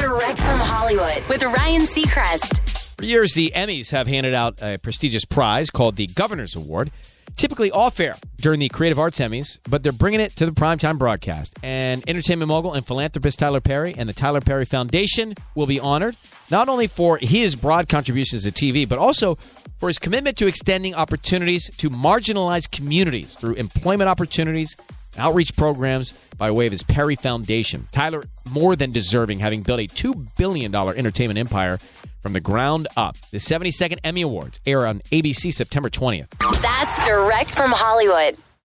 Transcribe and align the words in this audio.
Direct 0.00 0.38
from 0.38 0.58
Hollywood 0.58 1.22
with 1.28 1.42
Ryan 1.42 1.82
Seacrest. 1.82 2.96
For 2.96 3.04
years, 3.04 3.34
the 3.34 3.52
Emmys 3.54 3.90
have 3.90 4.06
handed 4.06 4.32
out 4.32 4.58
a 4.62 4.78
prestigious 4.78 5.26
prize 5.26 5.68
called 5.68 5.96
the 5.96 6.06
Governor's 6.06 6.56
Award, 6.56 6.90
typically 7.36 7.70
off 7.70 8.00
air 8.00 8.16
during 8.40 8.60
the 8.60 8.70
Creative 8.70 8.98
Arts 8.98 9.18
Emmys, 9.18 9.58
but 9.68 9.82
they're 9.82 9.92
bringing 9.92 10.20
it 10.20 10.34
to 10.36 10.46
the 10.46 10.52
primetime 10.52 10.96
broadcast. 10.96 11.54
And 11.62 12.02
entertainment 12.08 12.48
mogul 12.48 12.72
and 12.72 12.86
philanthropist 12.86 13.40
Tyler 13.40 13.60
Perry 13.60 13.94
and 13.94 14.08
the 14.08 14.14
Tyler 14.14 14.40
Perry 14.40 14.64
Foundation 14.64 15.34
will 15.54 15.66
be 15.66 15.78
honored, 15.78 16.16
not 16.50 16.70
only 16.70 16.86
for 16.86 17.18
his 17.18 17.54
broad 17.54 17.90
contributions 17.90 18.44
to 18.44 18.52
TV, 18.52 18.88
but 18.88 18.98
also 18.98 19.34
for 19.78 19.88
his 19.88 19.98
commitment 19.98 20.38
to 20.38 20.46
extending 20.46 20.94
opportunities 20.94 21.70
to 21.76 21.90
marginalized 21.90 22.70
communities 22.70 23.34
through 23.34 23.52
employment 23.54 24.08
opportunities 24.08 24.76
outreach 25.18 25.56
programs 25.56 26.12
by 26.38 26.50
way 26.50 26.66
of 26.66 26.72
his 26.72 26.82
Perry 26.82 27.16
Foundation. 27.16 27.86
Tyler, 27.92 28.24
more 28.50 28.76
than 28.76 28.92
deserving, 28.92 29.40
having 29.40 29.62
built 29.62 29.80
a 29.80 29.86
$2 29.86 30.36
billion 30.36 30.74
entertainment 30.74 31.38
empire 31.38 31.78
from 32.22 32.32
the 32.32 32.40
ground 32.40 32.88
up. 32.96 33.16
The 33.30 33.38
72nd 33.38 33.98
Emmy 34.04 34.22
Awards 34.22 34.60
air 34.66 34.86
on 34.86 35.00
ABC 35.10 35.52
September 35.52 35.90
20th. 35.90 36.28
That's 36.60 37.06
direct 37.06 37.54
from 37.54 37.72
Hollywood. 37.72 38.36